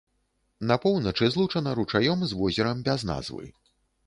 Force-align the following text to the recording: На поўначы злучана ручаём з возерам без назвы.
На 0.71 0.77
поўначы 0.85 1.29
злучана 1.35 1.75
ручаём 1.81 2.25
з 2.33 2.41
возерам 2.41 2.83
без 2.89 3.07
назвы. 3.13 3.45